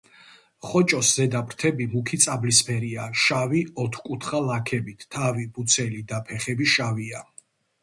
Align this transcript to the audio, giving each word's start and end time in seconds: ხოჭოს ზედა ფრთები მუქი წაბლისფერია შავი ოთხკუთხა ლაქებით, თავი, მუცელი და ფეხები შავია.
ხოჭოს 0.67 1.09
ზედა 1.17 1.41
ფრთები 1.49 1.85
მუქი 1.91 2.19
წაბლისფერია 2.25 3.05
შავი 3.25 3.61
ოთხკუთხა 3.85 4.41
ლაქებით, 4.49 5.07
თავი, 5.19 5.47
მუცელი 5.55 6.03
და 6.15 6.25
ფეხები 6.33 6.71
შავია. 6.75 7.25